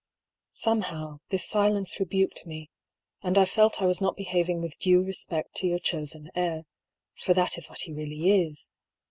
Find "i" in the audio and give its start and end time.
3.37-3.45, 3.83-3.85